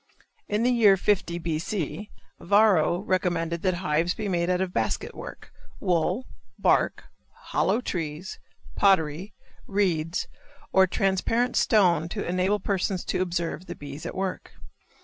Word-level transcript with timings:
In 0.47 0.63
the 0.63 0.71
year 0.71 0.97
50 0.97 1.37
B. 1.37 1.59
C., 1.59 2.09
Varro 2.39 3.01
recommended 3.01 3.61
that 3.61 3.75
hives 3.75 4.15
be 4.15 4.27
made 4.27 4.49
out 4.49 4.59
of 4.59 4.73
basket 4.73 5.13
work, 5.13 5.51
wool, 5.79 6.25
bark, 6.57 7.03
hollow 7.51 7.81
trees, 7.81 8.39
pottery, 8.75 9.35
reeds, 9.67 10.27
or 10.73 10.87
transparent 10.87 11.55
stone 11.55 12.09
to 12.09 12.27
enable 12.27 12.59
persons 12.59 13.05
to 13.05 13.21
observe 13.21 13.67
the 13.67 13.75
bees 13.75 14.07
at 14.07 14.15
work. 14.15 14.53